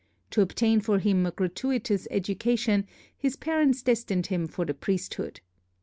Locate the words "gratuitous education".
1.31-2.87